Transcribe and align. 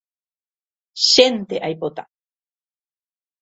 Chénte 1.09 1.57
aipota 1.67 2.03